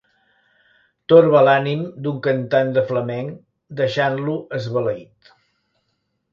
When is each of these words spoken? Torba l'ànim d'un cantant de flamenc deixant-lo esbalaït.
Torba 1.13 1.43
l'ànim 1.47 1.83
d'un 2.07 2.17
cantant 2.29 2.73
de 2.79 2.85
flamenc 2.89 3.37
deixant-lo 3.83 4.41
esbalaït. 4.61 5.35